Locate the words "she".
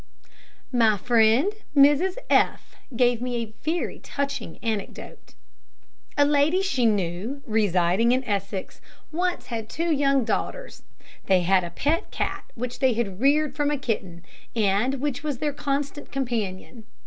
6.63-6.87